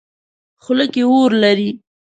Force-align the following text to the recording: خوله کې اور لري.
خوله 0.63 0.85
کې 0.93 1.03
اور 1.11 1.31
لري. 1.43 1.69